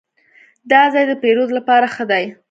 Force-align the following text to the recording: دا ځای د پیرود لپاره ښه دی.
دا 0.71 0.81
ځای 0.93 1.05
د 1.07 1.13
پیرود 1.21 1.49
لپاره 1.57 1.85
ښه 1.93 2.03
دی. 2.11 2.25